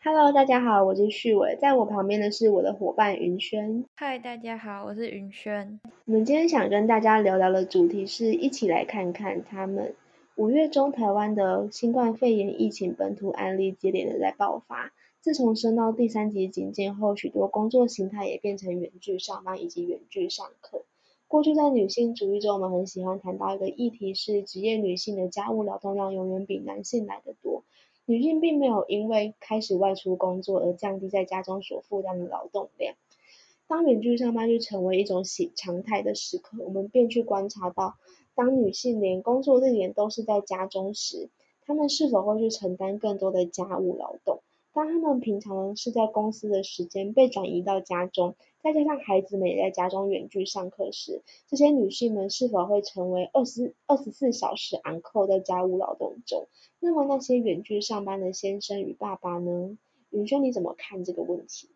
[0.00, 3.84] Hello，大家好，我是旭伟，在我旁边的是我的伙伴云轩。
[3.96, 5.80] 嗨，大家好，我是云轩。
[6.04, 9.96] 我们今天想跟大家聊聊的主题是一起来看看他们。
[10.36, 14.92] 五月中，台湾的新冠肺炎疫情本土案例接连的在爆发。
[15.20, 20.84] 自从升到第三级警戒后，许多工作形态也变成远距上班以及远距上课。
[21.26, 27.64] 过去在女性主义中，我们很喜欢谈到一个议题是，职业女性的家务劳动量永远比男性来得多。
[28.10, 32.94] 女性并没有因为开始外出工作而降低在家中所负担的劳动量。
[33.66, 37.96] 当远距上班就成为一种喜常态的时刻，我们便去观察到，
[38.34, 41.28] 当女性连工作地点都是在家中时，
[41.66, 44.40] 她们是否会去承担更多的家务劳动？
[44.72, 56.48] 当她们平常是在公司的时间被转移到家中，再加上孩子们也在家中远距上课时，这些女性们是否会成为二十二十四小时昂扣在家务劳动中？
[56.80, 59.78] 那么那些远距上班的先生与爸爸呢？
[60.10, 61.70] 云轩你怎么看这个问题？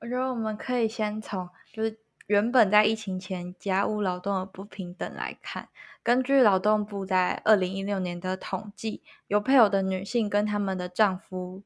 [0.00, 5.68] 我觉得我们可以先从就是原本在疫情前家务劳动的不平等来看。
[6.02, 11.62] 根据劳动部在二零一六年的统计，有配偶的女性跟他们的丈夫。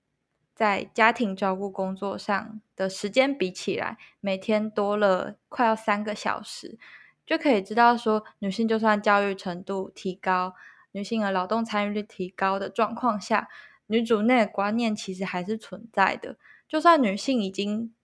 [0.61, 6.79] 在家庭照顾工作上的时间比起来，每天多了快要三个小时，
[7.25, 10.55] 就可以知道说，女性就算教育程度提高，
[10.93, 13.49] 女性的劳动参与率提高的状况下，
[13.87, 16.37] 女主内的观念其实还是存在的。
[16.69, 17.95] 就算女性已经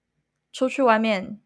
[0.50, 1.38] 出去外面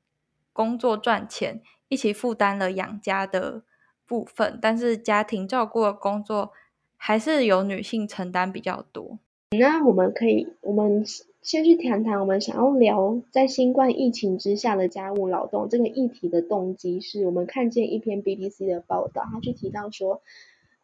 [0.52, 3.64] 工作赚钱，一起负担了养家的
[4.06, 6.52] 部分，但是家庭照顾的工作
[6.96, 9.18] 还是由女性承担比较多。
[9.50, 11.04] 那我们可以，我们
[11.42, 20.22] 先去谈谈我们想要聊在新冠疫情之下的家务劳动这个议题的动机，是我们看见一篇 BBC 的报道，他去提到说，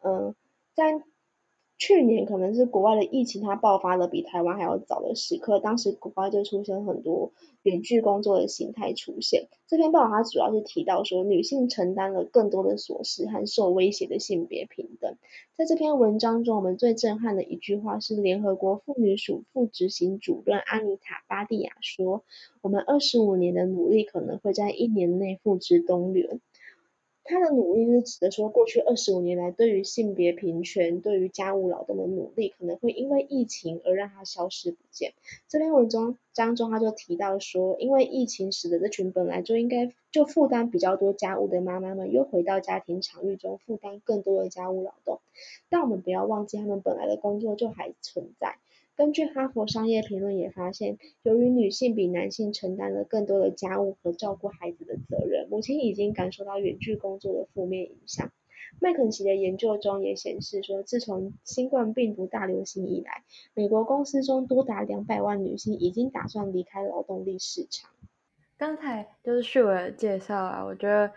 [0.01, 0.35] 嗯，
[0.73, 1.01] 在。
[1.77, 9.47] 去年可能是国外的疫情，它爆发的比台湾还要早的时刻，当时国外就出现很多远距工作的形态出现。
[9.67, 15.17] 这篇报道它主要是提到说，女性承担了更多的琐事和受威胁的性别平等。
[15.55, 22.23] 在这篇文章中，我们最震撼的一句话是联合国妇女署副执行主任安妮塔巴蒂亚说
[22.61, 26.39] ：“我们二十五年的努力可能会在一年内付之东流。”
[27.27, 35.13] 他的努力是指的说，过去二十五年来对于性别平权、对于家务劳动的努力，可能会因为疫情而让它消失不见。
[35.47, 45.19] 这篇文章当中，他就提到说，因为疫情使得这群本来就应该就负担比较多家务的妈妈们，又回到家庭场域中负担更多的家务劳动。
[45.69, 48.57] 但我们不要忘记，他们本来的工作就还存在。
[48.97, 58.31] 根据哈佛商业评论也发现，由于女性比男性承担了更多的家务和照顾孩子的责任，母亲已经感受到远距工作的负面影响。
[58.81, 67.91] 麦肯锡的研究中也显示说，自从新冠病毒大流行以来，美国公司中多达两百万女性已经打算离开劳动力市场。
[68.57, 71.11] 刚才就是旭伟的介绍啊，我觉得。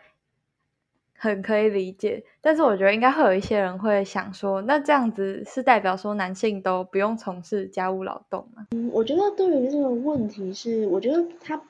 [1.23, 8.69] 很可以理解，但是我觉得应该会有一些人会想说，那这样子是代表说男性都不用从事家务劳动吗？
[8.71, 11.63] 嗯，我觉得对于这个问题是，我觉得它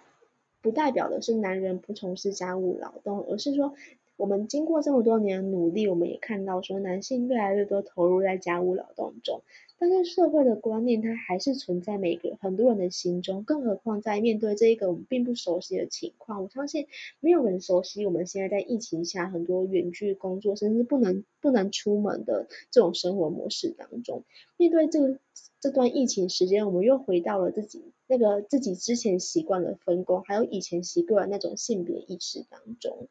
[0.63, 3.75] 不代表的是男人不从事家务劳动，而是说
[4.17, 9.43] 我们经过这么多年的努力，我们也看到说男性越来越多投入在家务劳动中。
[9.81, 16.87] 但是社会的观念，它还是存在每个很多人的心中，更何况在面对这一个我们并不熟悉的情况，我相信
[17.19, 24.25] 没有人熟悉我们现在在疫情下很多远距工作，甚至不能不能出门的这种生活模式当中。
[24.59, 25.19] 面对这
[25.61, 33.09] 这段疫情时间，我们又回到了自己那个自己之前习惯的分工，还有以前习惯的那种性别意识当中。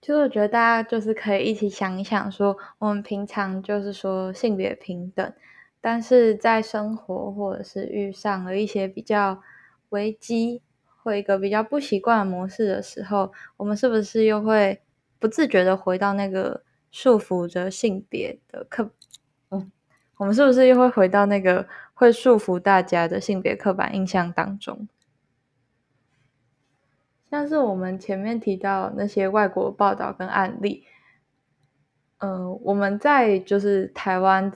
[0.00, 5.30] 其实我觉得大家就是可以一起想一想，说我们平常就是说性别平等。
[5.80, 9.40] 但是在生活或者是遇上了一些比较
[9.90, 10.60] 危机
[10.96, 14.82] 或一个比较不习惯模式的时候，我们是不是又会
[15.20, 18.90] 不自觉的回到那个束缚着性别的刻？
[19.50, 19.70] 嗯，
[20.16, 24.88] 我们是不是又会回到那个会束缚大家的性别刻板印象当中？
[27.30, 30.84] 像是我们前面提到那些外国报道跟案例，
[32.18, 34.52] 嗯，我们在就是台湾。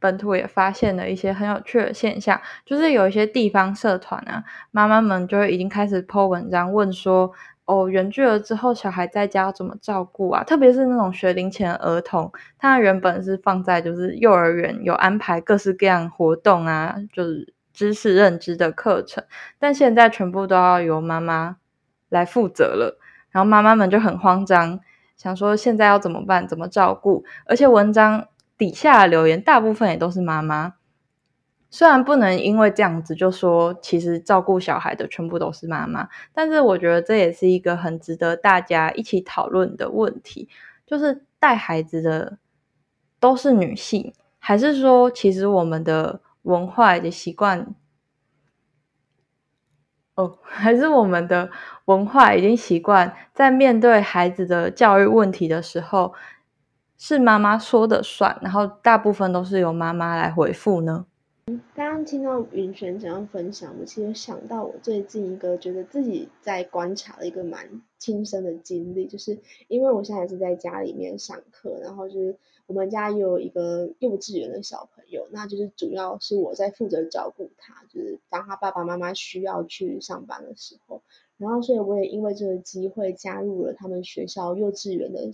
[0.00, 7.32] 本土也发现了一些很有趣的现象，就是有一些地方社团啊，妈妈们就已经开始 po 文章问说，
[7.64, 10.44] 哦，远距了之后，小孩在家要怎么照顾啊？
[10.44, 19.24] 特别是那种学龄前儿童，他原本是放在就是幼儿园有安排各式各样活动啊，就是知识认知的课程，
[19.58, 21.56] 但现在全部都要由妈妈
[22.08, 22.98] 来负责了，
[23.30, 24.78] 然后妈妈们就很慌张，
[25.16, 26.46] 想说现在要怎么办？
[26.46, 27.24] 怎么照顾？
[27.46, 28.28] 而且文章。
[28.58, 30.74] 底下留言大部分也都是妈妈，
[31.70, 40.48] 虽然不能因为这样子就说，其实照顾小孩的全部都是妈妈，但是我觉得这也是一个很值得大家一起讨论的问题，
[40.84, 42.38] 就是带孩子的
[43.20, 47.74] 都是女性，还是说其实我们的文化的习惯，
[50.14, 51.50] 哦，还是我们的
[51.84, 56.14] 文化已经习惯在面对孩子的教育问题的时候，
[56.98, 61.06] 是妈妈说的算，然后大部分都是由妈妈来回复呢？
[61.72, 72.36] 刚刚听到云璇这样分享，我其实想到我最近一个觉得自己在观察的一个蛮亲身的经历，就是因为我现在是在家里面上课，然后就是
[72.66, 81.00] 我们家也有一个幼稚园的小朋友，那就是主要是我在负责照顾他，就是当他爸爸妈妈需要去上班的时候，
[81.38, 85.30] 然后所以我也因为这个机会加入了他们学校幼稚园的。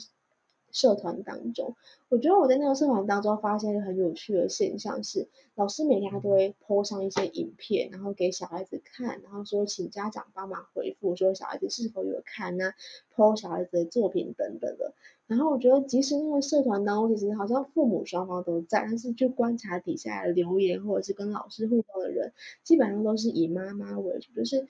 [0.75, 1.77] 社团当中，
[2.09, 12.73] 我觉得我在那个社团当中发现一个很有趣的现象是，老师每天都会 po 上一些影片，然后给小孩子看，然后说请家长帮忙回复，说小孩子是否有看呢
[13.15, 14.93] ？po 小孩子的作品等等的。
[15.29, 22.33] 然后我觉得，即使那个社团当中，其实好像父母双方都在，但是就观察底下的留言或者是跟老师互动的人，
[22.65, 24.67] 基本上都是以妈妈为主，就是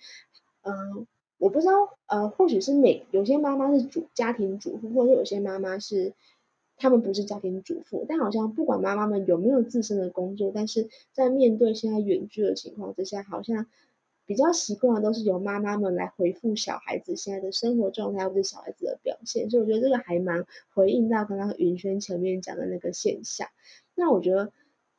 [0.61, 1.07] 嗯。
[1.39, 1.73] 我不知道，
[2.07, 6.13] 呃，或许是每有些妈妈是主家庭主妇，或者有些妈妈是
[6.77, 13.67] 他们不是家庭主妇，但好像不管妈妈们有没有自身的工作，但是在面对现在远距的情况之下，好像
[14.27, 23.49] 比较习惯的都是由妈妈们来回复小孩子现在的生活状态或者小孩子的表现，所以我觉得这个还蛮回应到刚刚云轩前面讲的那个现象。
[23.95, 24.53] 那我觉得。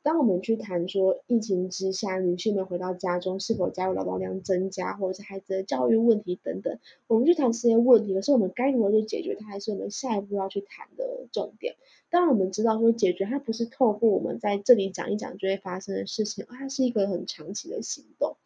[0.06, 11.74] 当我们去谈说疫情之下女性们回到家中是否加入劳动量增加，或者是孩子的教育问题等等，我们去谈这些问题，可是我们该如何去解决它，还是我们下一步要去谈的重点。
[12.08, 18.36] 当然，我们知道说解决它不是透过我们在这里讲一讲就会发生的事情，它是一个很长期的行动。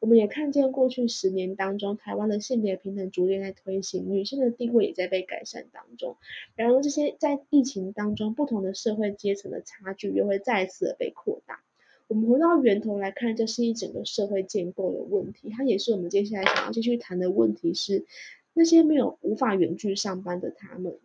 [0.00, 6.16] 我们也看见过去十年当中，台湾的性别平等逐渐在推行，女性的地位也在被改善当中。
[6.56, 11.62] 然而，这些在疫情当中不同的社会阶层的差距又会再次的被扩大。
[12.08, 17.72] 我们回到源头来看，这是一整个社会建构的问题，它也是我们接下来想要继续谈的问题。
[17.74, 18.06] 是
[18.52, 20.98] 那些没有无法远距上班的他们，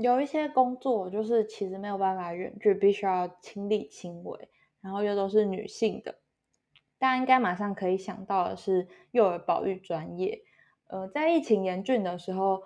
[0.00, 4.48] 有一些工作就是其实没有办法远距，必须要亲力亲为，
[4.80, 6.14] 然后又都是女性的。
[7.00, 10.42] 大家应该马上可以想到的是幼儿保育专业，
[10.86, 12.62] 呃，在疫情严峻的时候，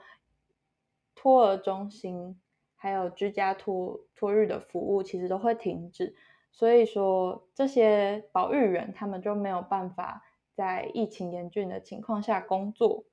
[1.15, 2.41] 托儿中心
[2.75, 6.17] 还有居家托托育的服务其实都会停止，
[6.51, 13.05] 所以说这些保育员他们就没有办法在疫情严峻的情况下工作，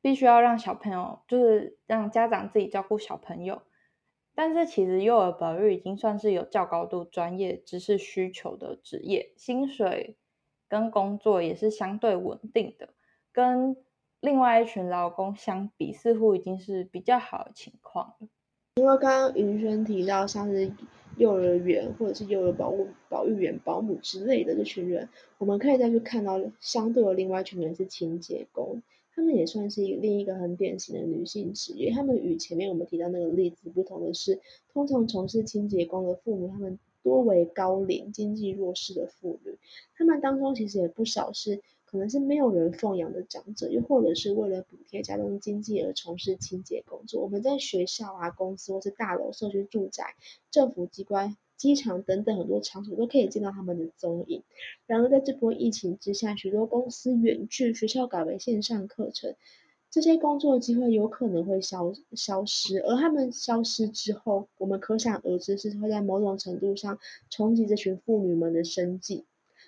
[0.00, 3.60] 必须要让小朋友就是让家长自己照顾小朋友。
[4.34, 10.16] 但是其实幼儿保育已经算是有较高度专业知识需求的职业，薪水
[10.68, 12.88] 跟工作也是相对稳定的，
[13.32, 13.76] 跟
[14.20, 18.28] 另外一群劳工相比，似乎已经是比较好的情况了。
[18.76, 20.72] 因为刚刚云轩提到像是
[21.18, 28.80] 幼儿园或者是幼儿保护保育员、保姆之类的这群人，我们可以再去看到相对的另外一群人是清洁工。
[29.14, 31.90] 他们也算是一另一个很典型的女性职业。
[31.90, 34.40] 他们与前面我们提到那个例子不同的是，
[34.72, 39.58] 通常从事清洁工的父母，他们多为高龄、经济弱势的妇女。
[39.94, 47.22] 他们当中其实也不少是可能是没有人奉养的长者，又或者是为了补贴家中经济而从事清洁工作。
[47.22, 50.14] 我们在学校啊、公司或是大楼、社区住宅、
[50.50, 51.36] 政府机关。
[51.56, 54.42] 机场等等很多场所都可以见到他们的踪影。
[54.86, 59.34] 然而，在这波疫情之下，许多公司远距，学校改为线上课程，
[59.90, 62.78] 这些工作机会有可能会消消失。
[62.78, 66.98] 而他们消失之后，我们可想而知是会在某种程度上
[67.30, 69.24] 冲击这群妇女们的生计。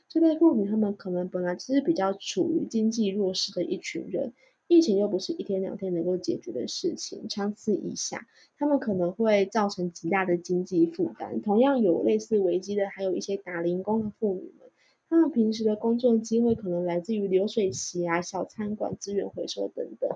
[0.08, 4.32] 这类妇女，她们可能本来就是比较处于经济弱势的一群人。
[4.66, 8.26] 疫情又不是一天两天能够解决的事情，长此以下，
[8.58, 11.42] 他们可能会造成极大的经济负担。
[11.42, 14.70] 同样有类似危机的，还有一些打零工的妇女们，
[15.10, 20.10] 他们平时的工作机会可能来自于流水席啊、小餐馆、资源回收等等。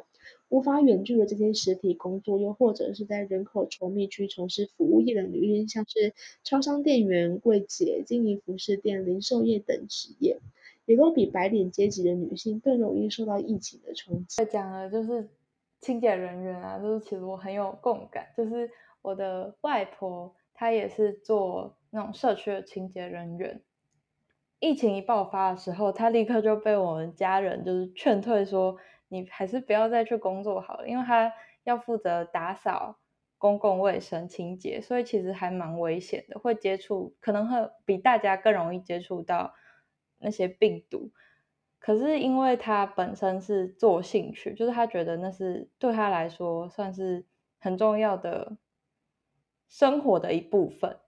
[0.49, 10.39] 无法远距的这些实体工作，又或者是在人口稠密区从事服务业的女性，像是超商店员、柜姐、经营服饰店、零售业等职业。
[10.89, 14.43] 也都比白领阶级的女性更容易受到疫情的冲击。
[14.47, 15.29] 讲的就是
[15.83, 18.29] 清洁人员啊，就是其实我很有共感。
[18.35, 18.71] 就是
[19.03, 23.61] 我的外婆，她也是做那种社区的清洁人员。
[24.61, 28.79] 疫情一爆发的时候，她立刻就被我们家人就是劝退，说
[29.09, 31.31] 你还是不要再去工作好了，因为她
[31.65, 32.97] 要负责打扫
[33.37, 39.53] 公共卫生清洁，所以其实还蛮危险的，会接触，可能会比大家更容易接触到
[40.19, 41.11] 那些病毒。
[41.79, 47.25] 可是因为他本身是做兴趣，就是他觉得那是对他来说算是
[47.59, 48.57] 很重要的
[49.69, 50.99] 生活的一部分。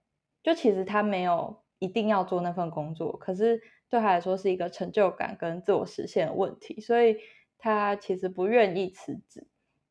[0.42, 7.18] 就其实他没有一定要做那份工作，可是对他来说是一个成就感跟自我实现的问题，所以
[7.58, 9.46] 他其实不愿意辞职。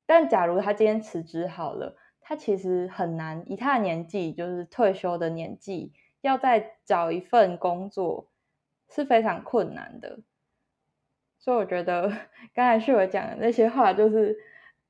[0.07, 8.27] 但假如他今天辞职好了，他其实很难以他的年纪，就是退休的年纪，要再找一份工作
[8.89, 10.19] 是非常困难的。
[11.37, 12.11] 所以我觉得
[12.53, 14.37] 刚才旭伟讲的那些话，就是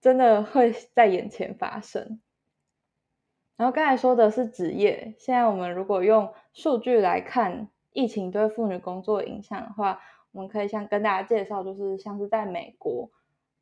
[0.02, 2.20] 真的会在眼前发生。
[3.56, 10.02] 然后刚才说的是职业，现在我们如果用数据来看疫情对妇女工作影响的话，
[10.32, 13.12] 我们可以像跟大家介绍，就是像是在美国，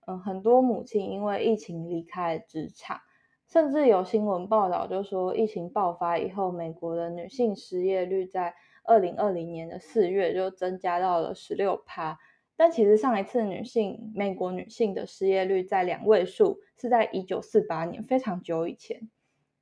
[0.06, 3.01] 嗯，很多母亲因为疫情离开了职场，
[3.48, 8.53] 甚至有新闻报道就说，疫情爆发以后，美国的女性失业率在
[8.88, 12.17] 二零二零年的四月就增加到了十六趴。
[12.56, 19.12] 但其实上一次女性美国女性的失业率在两位数，是在一九四八年，非常久以前。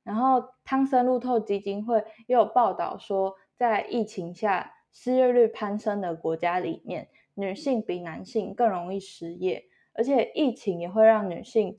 [0.02, 11.76] 然后汤森路透基金会也有报道说，在疫情下失业率攀升的国家里面，女性比男性更容易失业，而且疫情也会让女性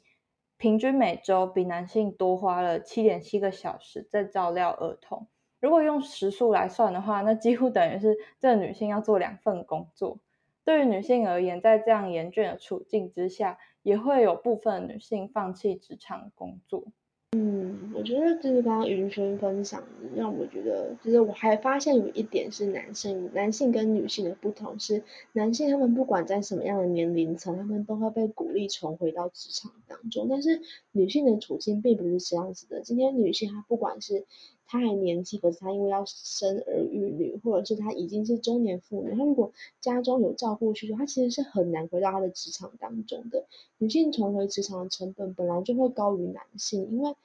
[0.58, 5.28] 平均每周比男性多花了七点七个小时在照料儿童。
[5.68, 10.18] 如果用时数来算的话，那几乎等于是这女性要做两份工作。
[10.64, 16.86] 对于女性而言，在这样严峻的处境之下，也会有部分女性放弃职场工作。
[17.34, 19.84] 嗯，我觉得就是刚刚云轩分享，
[20.16, 30.62] 让我觉得，就是我还发现有一点是男性、男性跟女性的不同是，男性他们不管在什么样的年龄层，他们都会被鼓励重回到职场当中，但是
[30.94, 32.80] 女性的处境并不是这样子的。
[32.80, 34.26] 今天女性她不管是
[34.68, 43.46] 她还年轻，可是她因为要生儿育女，或者是她已经是中年妇女，她如果家中有照顾需求，她其实是很难回到她的职场当中的。
[43.78, 47.16] 女性重回职场的成本本来就会高于男性，因为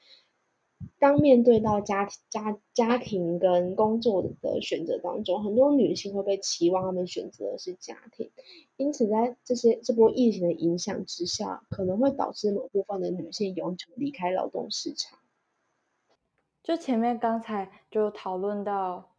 [0.99, 8.31] 当面对到家庭、家家庭跟工作的选择当中，很多女性会被期望她们选择的是家庭，
[8.77, 15.19] 因此在这些这波疫情的影响之下，可能会导致某部分的女性永久离开劳动市场。
[16.63, 19.11] 就前面刚才就讨论到，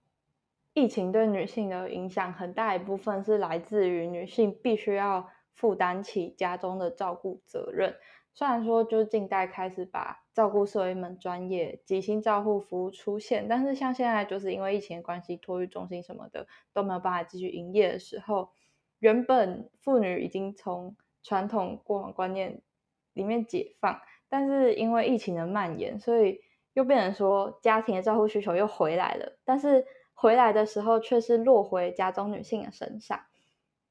[0.73, 7.93] 疫情对女性的影响很大一部分是来自于女性必须要负担起家中的照顾责任。
[8.33, 18.49] 虽然说就是近代开始把照顾设为一门专业，急性照护服务出现，但是像现在就是因为疫情的关系，托育中心什么的都没有办法继续营业的时候，
[18.99, 22.61] 原本妇女已经从传统过往观念
[23.11, 26.39] 里面解放，但是因为疫情的蔓延，所以。
[26.73, 33.19] 又变成说家庭的照顾需求又回来了，但是回来的时候却是落回家中女性的身上。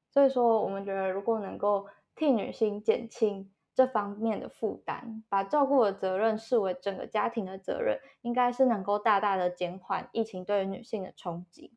[0.09, 11.73] 所以说，我们觉得如果能够替女性减轻这方面的负担，把照顾的责任视为整个家庭的责任，应该是能够大大的减缓疫情对于女性的冲击。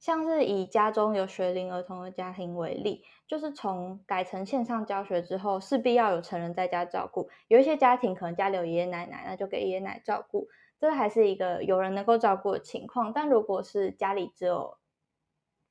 [0.00, 7.28] 像是以家中有学龄儿童的家庭为例，就是从改成线上教学之后，势必要有成人在家照顾。
[7.48, 13.12] 有一些家庭可能家里有爷爷奶奶，那就给爷爷奶奶照顾，这还是一个有人能够照顾的情况。
[13.12, 14.78] 但如果是家里只有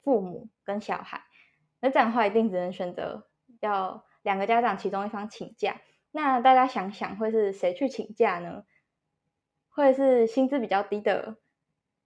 [0.03, 1.21] 父母跟小孩，
[1.79, 3.27] 那这样的话一定只能选择
[3.61, 5.79] 要两个家长其中一方请假。
[6.11, 8.65] 那大家想想，会是谁去请假呢？
[9.69, 11.37] 会是薪资比较低的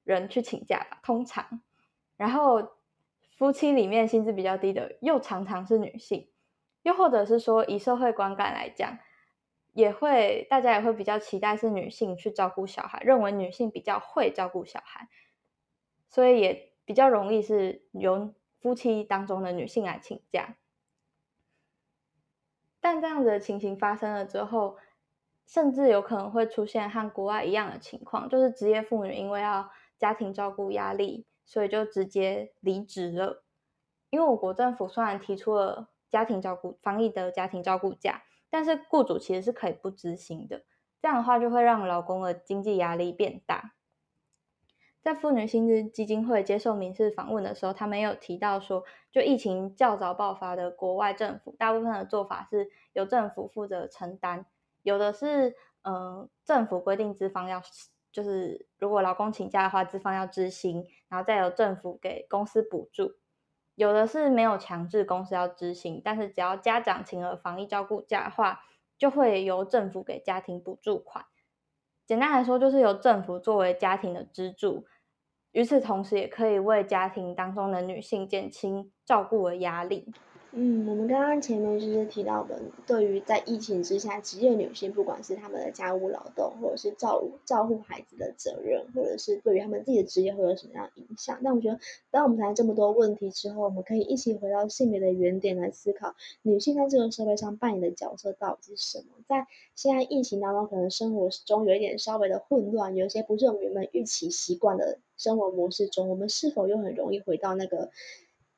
[0.04, 1.00] 人去请假吧？
[1.02, 1.62] 通常。
[2.22, 2.74] 然后
[3.36, 6.30] 夫妻里面薪资比较低的，又常常是女性，
[6.84, 9.00] 又或者是说以社会观感来讲，
[9.74, 15.10] 也会大家也会比较期待是女性去照顾小孩，认为女性比较会照顾小孩，
[16.10, 20.58] 所以也比较容易是由夫妻当中的女性来请假。
[22.80, 24.78] 但这样子的情形发生了之后，
[25.48, 31.26] 甚至有可能会出现和国外一样的情况，就是职业妇女因为要家庭照顾压力。
[31.46, 33.44] 所以就直接离职了，
[34.10, 40.64] 因为我国政府虽然提出了家庭照顾防疫的家庭照顾假，但是雇主其实是可以不执行的。
[41.02, 43.74] 这样的话就会让劳工的经济压力变大。
[45.02, 54.46] 在妇女薪资基金会接受民事访问的时候，他们有提到说，就疫情较早爆发的国外政府，大部分的做法是由政府负责承担，
[54.84, 57.62] 有的是嗯政府规定资方要。
[58.12, 63.16] 就是如果劳工请假的话，资方要执行，然后再由政府给公司补助。
[63.76, 68.62] 有的是没有强制公司要执行，但是只要家长请了防疫照顾假的话，
[68.98, 71.26] 就会由政府给家庭补助款。
[72.06, 74.86] 简单来说，就是由政府作为家庭的支柱，
[75.54, 80.14] 与此同时，也可以为家庭当中的女性减轻照顾的压力。
[80.54, 91.40] 嗯，我们刚刚前面就是提到的，对于在疫情之下，职业女性，不管是他们的家务劳动，或者是照顾照顾孩子的责任，或者是对于他们自己的职业会有什么样的影响？
[91.42, 91.80] 但我觉得，
[92.12, 99.06] 当我们谈这么多问题之后，我们可以一起回到性别的原点来思考，女性在这个社会上扮演的角色到底是什么？
[99.30, 107.90] 在现在疫情当中，可能生活中有一点稍微的混乱，有一些不是我们原本预期习惯的生活模式中，我们是否又很容易回到那个？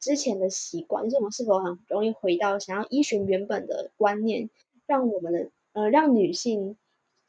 [0.04, 4.50] 之前的习惯，就是我们是否很容易回到想要依循原本的观念，
[4.86, 6.78] 让我们的呃让女性。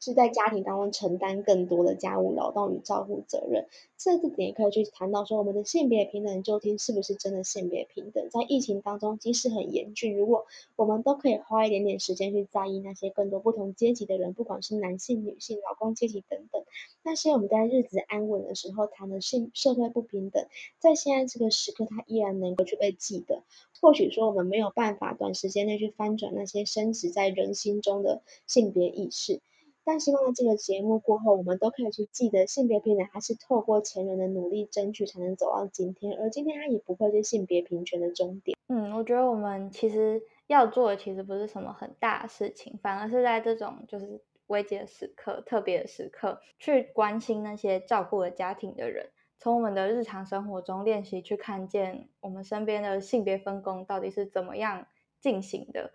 [0.05, 3.65] 是在家庭当中承担更多的家务劳动与照顾责任，
[3.97, 8.29] 这个点也可以去谈到说，我们的性别平等究竟是不是真的性别平等？
[8.29, 10.45] 在疫情当中，即使很严峻，如果
[10.75, 16.63] 我们都可以花一点点时间去在意那些更多不同阶级的人，不管是男性、女性、劳工阶级等等，
[17.01, 20.45] 那些我们在日子安稳的时候谈的性社会不平等，
[20.77, 23.41] 在现在这个时刻，它依然能够去被记得。
[23.81, 29.41] 或许说，我们没有办法短时间内去翻转那些深植在人心中的性别意识。
[29.85, 38.57] 但希望在这个节目过后，我们都可以去记得，性别平等它是透过前人的努力争取才能走到今天，而今天它也不会是性别平权的终点。
[38.67, 54.87] 嗯，我觉得我们其实要做的其实不是什么很大的事情，反而是在这种就是危急的时刻、特别的时刻，去关心那些照顾了家庭的人，从我们的日常生活中练习去看见我们身边的性别分工到底是怎么样
[55.21, 55.91] 进行的，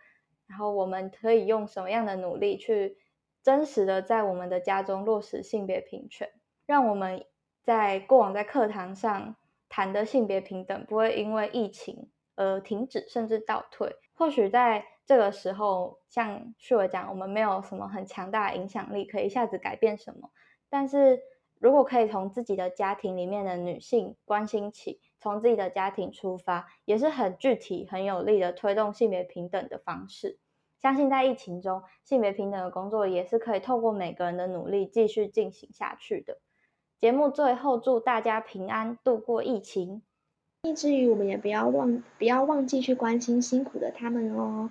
[0.47, 2.97] 然后我们可以用什么样的努力去。
[3.42, 6.28] 真实的在我们的家中落实性别平权，
[6.66, 7.25] 让我们
[7.62, 9.37] 在过往在课堂上
[9.68, 13.97] 谈的性别平等不会因为疫情而停止甚至倒退。
[14.14, 20.30] 或许在这个时候，像旭伟讲，我们没有什么很强大的影响力可以一下子改变什么。
[20.68, 21.20] 但是
[21.59, 30.38] 如果可以从自己的家庭里面的女性关心起，从自己的家庭出发，也是很具体、很有力的推动性别平等的方式。
[30.81, 36.38] 相信在疫情中，性别平等的工作也是可以透过每个人的努力继续进行下去的。
[36.99, 40.03] 节目最后祝大家平安度过疫情，
[40.62, 44.71] 以至于我们也不要忘不要忘记去关心辛苦的他们哦。